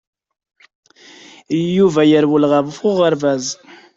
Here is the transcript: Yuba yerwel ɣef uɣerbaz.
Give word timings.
Yuba 1.75 2.01
yerwel 2.09 2.43
ɣef 2.51 2.77
uɣerbaz. 2.89 3.45